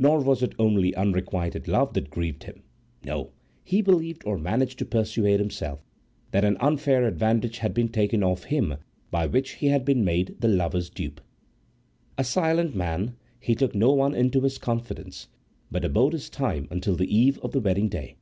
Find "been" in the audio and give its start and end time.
7.72-7.88, 9.84-10.04